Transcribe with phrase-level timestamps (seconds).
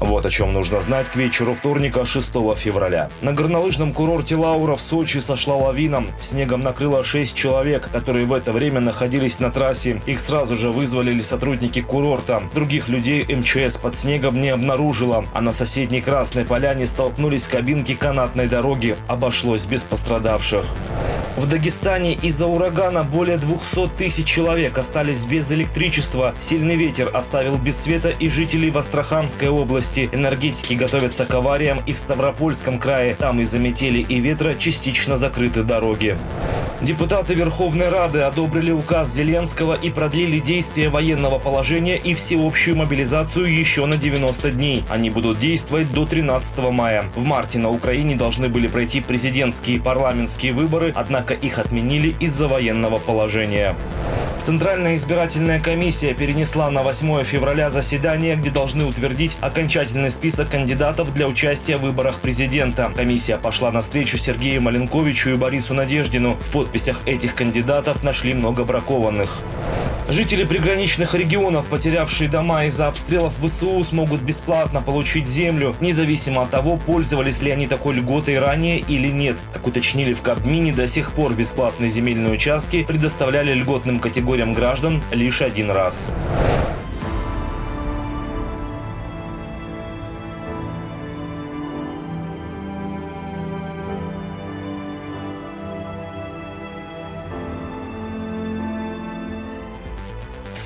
[0.00, 3.10] Вот о чем нужно знать к вечеру вторника 6 февраля.
[3.20, 6.04] На горнолыжном курорте Лаура в Сочи сошла лавина.
[6.20, 10.00] Снегом накрыло 6 человек, которые в это время находились на трассе.
[10.06, 12.42] Их сразу же вызвали сотрудники курорта.
[12.54, 18.48] Других людей МЧС под снегом не обнаружила, а на соседней Красной Поляне столкнулись кабинки канатной
[18.48, 18.96] дороги.
[19.08, 20.64] Обошлось без пострадавших.
[21.38, 26.34] В Дагестане из-за урагана более 200 тысяч человек остались без электричества.
[26.40, 30.10] Сильный ветер оставил без света и жителей в Астраханской области.
[30.10, 33.14] Энергетики готовятся к авариям и в Ставропольском крае.
[33.14, 36.16] Там из-за метели и ветра частично закрыты дороги.
[36.80, 43.86] Депутаты Верховной Рады одобрили указ Зеленского и продлили действие военного положения и всеобщую мобилизацию еще
[43.86, 44.84] на 90 дней.
[44.88, 47.04] Они будут действовать до 13 мая.
[47.16, 52.48] В марте на Украине должны были пройти президентские и парламентские выборы, однако их отменили из-за
[52.48, 53.76] военного положения.
[54.40, 61.26] Центральная избирательная комиссия перенесла на 8 февраля заседание, где должны утвердить окончательный список кандидатов для
[61.26, 62.92] участия в выборах президента.
[62.94, 66.36] Комиссия пошла навстречу Сергею Маленковичу и Борису Надеждину.
[66.36, 69.42] В подписях этих кандидатов нашли много бракованных.
[70.10, 76.78] Жители приграничных регионов, потерявшие дома из-за обстрелов ВСУ, смогут бесплатно получить землю, независимо от того,
[76.78, 79.36] пользовались ли они такой льготой ранее или нет.
[79.52, 85.42] Как уточнили в Кабмине, до сих пор бесплатные земельные участки предоставляли льготным категориям граждан лишь
[85.42, 86.10] один раз.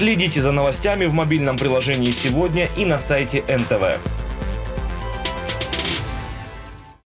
[0.03, 4.22] Следите за новостями в мобильном приложении сегодня и на сайте НТВ.